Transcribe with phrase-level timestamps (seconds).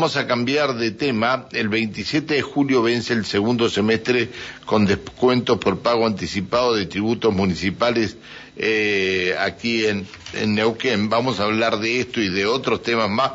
[0.00, 1.46] Vamos a cambiar de tema.
[1.52, 4.30] El 27 de julio vence el segundo semestre
[4.64, 8.16] con descuentos por pago anticipado de tributos municipales
[8.56, 10.06] eh, aquí en,
[10.54, 11.10] Neuquén.
[11.10, 13.32] Vamos a hablar de esto y de otros temas más,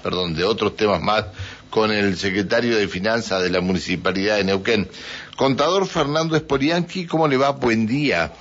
[0.00, 1.24] perdón, de otros temas más
[1.68, 4.88] con el secretario de Finanzas de la Municipalidad de Neuquén.
[5.36, 7.50] Contador Fernando Esporianqui, ¿cómo le va?
[7.50, 8.32] Buen día.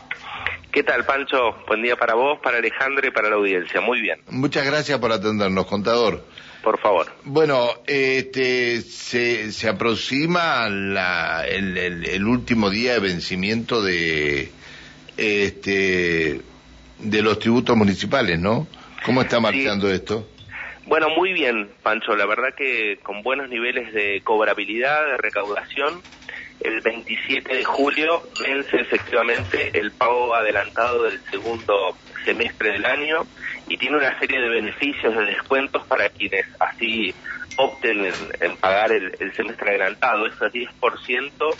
[0.77, 1.55] ¿Qué tal, Pancho?
[1.67, 3.81] Buen día para vos, para Alejandro y para la audiencia.
[3.81, 4.19] Muy bien.
[4.29, 6.23] Muchas gracias por atendernos, contador.
[6.61, 7.07] Por favor.
[7.23, 14.51] Bueno, este, se, se aproxima la, el, el, último día de vencimiento de,
[15.17, 16.41] este,
[16.99, 18.67] de los tributos municipales, ¿no?
[19.03, 20.29] ¿Cómo está marchando esto?
[20.85, 22.15] Bueno, muy bien, Pancho.
[22.15, 26.03] La verdad que con buenos niveles de cobrabilidad, de recaudación.
[26.67, 31.95] El 27 de julio vence efectivamente el pago adelantado del segundo
[32.25, 33.25] semestre del año
[33.69, 37.15] y tiene una serie de beneficios, de descuentos para quienes así
[37.55, 40.25] opten en, pagar el, semestre adelantado.
[40.25, 41.55] Es 10%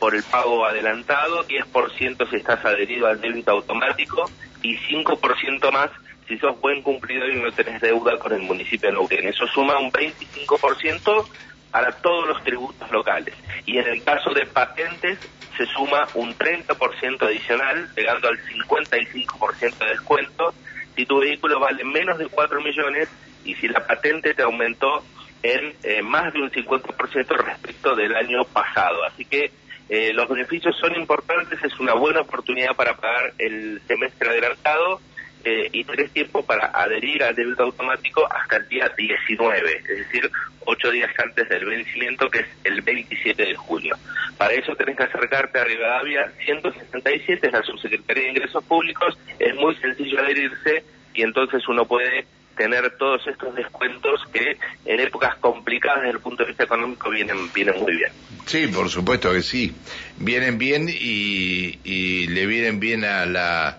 [0.00, 4.28] por el pago adelantado, 10% si estás adherido al débito automático
[4.60, 5.90] y 5% más
[6.26, 9.28] si sos buen cumplidor y no tenés deuda con el municipio de Neuquén.
[9.28, 11.28] Eso suma un 25%
[11.70, 13.34] para todos los tributos locales.
[13.68, 15.18] Y en el caso de patentes
[15.58, 20.54] se suma un 30% adicional, llegando al 55% de descuento,
[20.96, 23.10] si tu vehículo vale menos de 4 millones
[23.44, 25.04] y si la patente te aumentó
[25.42, 29.04] en eh, más de un 50% respecto del año pasado.
[29.04, 29.50] Así que
[29.90, 34.98] eh, los beneficios son importantes, es una buena oportunidad para pagar el semestre adelantado
[35.44, 40.30] eh, y tenés tiempo para adherir al débito automático hasta el día 19, es decir,
[40.64, 43.96] ocho días antes del vencimiento, que es el 27 de julio.
[44.36, 49.54] Para eso tenés que acercarte a Rivadavia 167, es la Subsecretaría de Ingresos Públicos, es
[49.54, 56.00] muy sencillo adherirse y entonces uno puede tener todos estos descuentos que en épocas complicadas
[56.00, 58.10] desde el punto de vista económico vienen, vienen muy bien.
[58.46, 59.72] Sí, por supuesto que sí.
[60.16, 63.78] Vienen bien y le vienen bien a la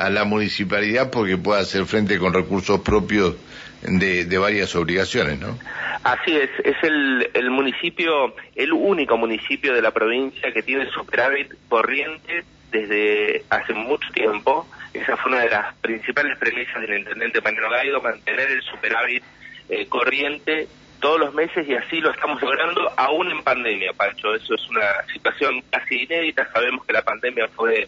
[0.00, 3.36] a la municipalidad porque pueda hacer frente con recursos propios
[3.82, 5.58] de, de varias obligaciones, ¿no?
[6.02, 11.52] Así es, es el, el municipio, el único municipio de la provincia que tiene superávit
[11.68, 14.66] corriente desde hace mucho tiempo.
[14.94, 19.22] Esa fue una de las principales premisas del intendente Manuel Gaido, mantener el superávit
[19.68, 20.66] eh, corriente
[21.00, 24.34] todos los meses y así lo estamos logrando aún en pandemia, Pancho.
[24.34, 26.50] Eso es una situación casi inédita.
[26.54, 27.86] Sabemos que la pandemia fue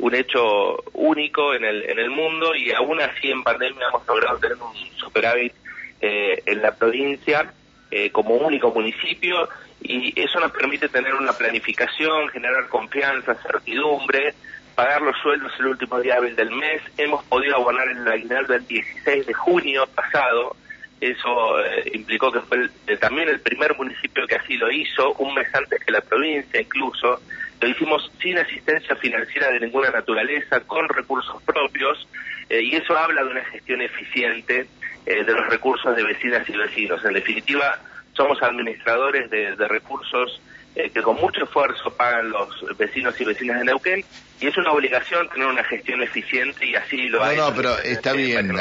[0.00, 4.38] un hecho único en el, en el mundo y aún así en pandemia hemos logrado
[4.38, 5.52] tener un superávit
[6.00, 7.52] eh, en la provincia
[7.90, 9.48] eh, como único municipio
[9.82, 14.34] y eso nos permite tener una planificación, generar confianza, certidumbre,
[14.74, 16.82] pagar los sueldos el último día del mes.
[16.96, 20.56] Hemos podido abonar el aguinaldo el 16 de junio pasado.
[21.00, 22.68] Eso eh, implicó que fue
[22.98, 27.20] también el primer municipio que así lo hizo, un mes antes que la provincia incluso.
[27.60, 32.08] Lo hicimos sin asistencia financiera de ninguna naturaleza, con recursos propios,
[32.48, 34.66] eh, y eso habla de una gestión eficiente
[35.06, 37.04] eh, de los recursos de vecinas y vecinos.
[37.04, 37.78] En definitiva,
[38.12, 40.40] somos administradores de, recursos
[40.80, 44.04] eh, que con mucho esfuerzo pagan los vecinos y vecinas de Neuquén
[44.40, 47.36] y es una obligación tener una gestión eficiente y así lo hay.
[47.36, 48.52] No, no, pero está bien,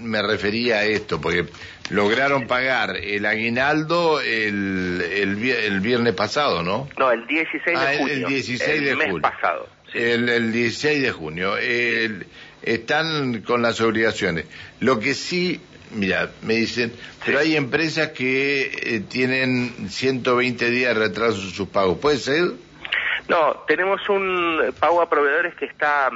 [0.00, 1.46] me refería a esto, porque
[1.90, 6.88] lograron pagar el aguinaldo el, el, viernes pasado, ¿no?
[6.98, 8.14] No, el 16 de ah, junio.
[8.14, 9.68] El 16 de mes pasado.
[9.92, 11.54] El, el 16 de junio.
[12.62, 14.46] están con las obligaciones.
[14.78, 15.60] Lo que sí
[15.92, 16.92] Mira, me dicen,
[17.24, 21.98] pero hay empresas que eh, tienen 120 días de retraso en sus pagos.
[21.98, 22.52] ¿Puede ser?
[23.28, 26.10] No, tenemos un pago a proveedores que está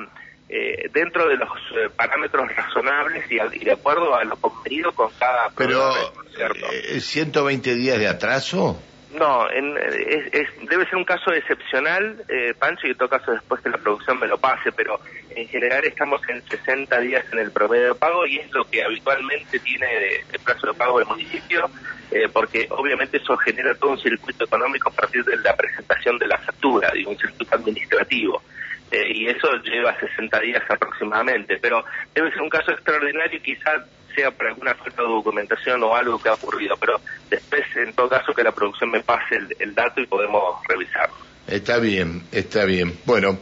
[0.49, 5.51] eh, dentro de los eh, parámetros razonables y, de acuerdo a lo convenido con cada
[5.57, 5.93] Pero,
[6.37, 8.81] ¿120 días de atraso?
[9.15, 13.61] No, en, es, debe ser un caso excepcional, eh, Pancho, y en todo caso después
[13.61, 14.99] que la producción me lo pase, pero
[15.31, 18.83] en general estamos en 60 días en el promedio de pago y es lo que
[18.83, 19.87] habitualmente tiene
[20.33, 21.71] de, plazo de pago el municipio,
[22.11, 26.27] eh, porque obviamente eso genera todo un circuito económico a partir de la presentación de
[26.27, 28.43] la factura, digo, un circuito administrativo.
[28.91, 33.83] Eh, y eso lleva 60 días aproximadamente, pero debe ser un caso extraordinario y quizás
[34.15, 37.01] sea por alguna falta de documentación o algo que ha ocurrido, pero
[37.31, 41.17] después, en todo caso, que la producción me pase el, dato y podemos revisarlo.
[41.47, 42.99] Está bien, está bien.
[43.05, 43.39] Bueno,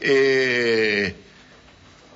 [0.00, 1.14] eh,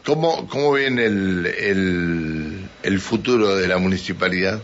[0.04, 4.62] ¿cómo, ¿cómo ven el, el, el futuro de la municipalidad?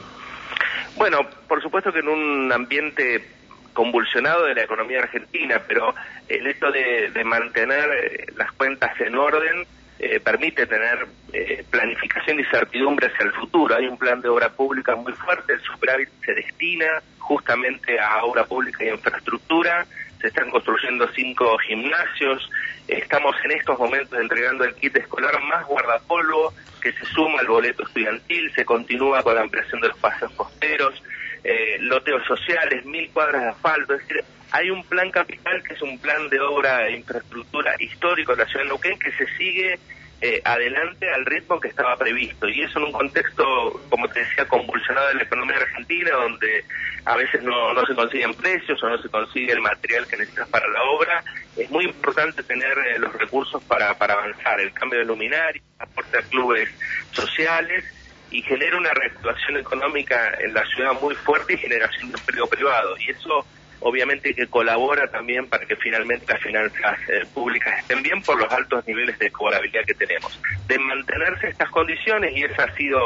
[0.96, 3.24] Bueno, por supuesto que en un ambiente
[3.72, 5.94] convulsionado de la economía argentina, pero
[6.28, 9.66] el hecho de, de mantener eh, las cuentas en orden
[10.02, 13.76] eh, permite tener eh, planificación y certidumbre hacia el futuro.
[13.76, 18.44] Hay un plan de obra pública muy fuerte, el superávit se destina justamente a obra
[18.44, 19.86] pública y infraestructura,
[20.18, 22.50] se están construyendo cinco gimnasios,
[22.88, 27.82] estamos en estos momentos entregando el kit escolar más guardapolvo que se suma al boleto
[27.82, 31.02] estudiantil, se continúa con la ampliación de los paseos costeros,
[31.44, 35.82] eh, loteos sociales, mil cuadras de asfalto, es decir, hay un plan capital que es
[35.82, 39.78] un plan de obra e infraestructura histórico de la ciudad de Neuquén que se sigue
[40.22, 42.46] eh, adelante al ritmo que estaba previsto.
[42.46, 46.64] Y eso en un contexto, como te decía, convulsionado de la economía argentina, donde
[47.06, 50.48] a veces no, no se consiguen precios o no se consigue el material que necesitas
[50.48, 51.24] para la obra,
[51.56, 54.60] es muy importante tener eh, los recursos para, para avanzar.
[54.60, 56.68] El cambio de luminaria, aporte a clubes
[57.12, 57.84] sociales
[58.30, 62.94] y genera una reactivación económica en la ciudad muy fuerte y generación de empleo privado.
[62.98, 63.46] Y eso
[63.80, 68.50] obviamente que colabora también para que finalmente las finanzas eh, públicas estén bien por los
[68.52, 70.40] altos niveles de cobrabilidad que tenemos.
[70.66, 73.00] De mantenerse estas condiciones, y esa ha sido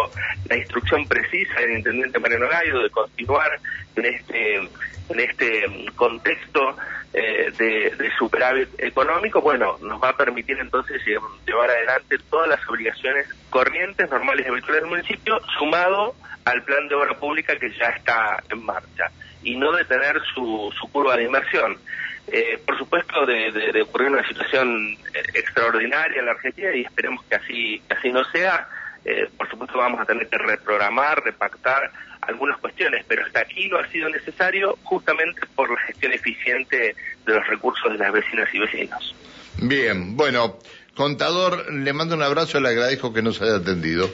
[0.49, 3.51] la instrucción precisa del intendente Mariano Gallo, de continuar
[3.97, 6.77] en este, en este contexto
[7.15, 11.01] eh, de, de, superávit económico, bueno, nos va a permitir entonces
[11.47, 16.15] llevar adelante todas las obligaciones corrientes, normales y habituales del municipio, sumado
[16.45, 19.11] al plan de obra pública que ya está en marcha
[19.43, 21.79] y no detener su, su curva de inversión.
[22.27, 27.35] Eh, por supuesto, de, ocurrir una situación eh, extraordinaria en la Argentina y esperemos que
[27.35, 28.67] así, así no sea,
[29.05, 31.91] eh, por supuesto vamos a tener que reprogramar, repactar
[32.29, 36.95] algunas cuestiones, pero hasta aquí no ha sido necesario justamente por la gestión eficiente
[37.27, 39.15] de los recursos de las vecinas y vecinos.
[39.59, 40.59] Bien, bueno,
[40.95, 44.11] contador, le mando un abrazo y le agradezco que nos haya atendido.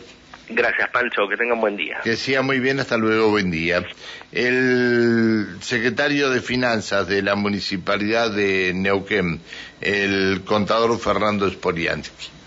[0.50, 1.28] Gracias, Pancho.
[1.28, 2.00] Que tengan buen día.
[2.02, 2.80] Que sea muy bien.
[2.80, 3.30] Hasta luego.
[3.30, 3.84] Buen día.
[4.32, 9.40] El secretario de Finanzas de la Municipalidad de Neuquén,
[9.80, 12.39] el contador Fernando Sporiansky.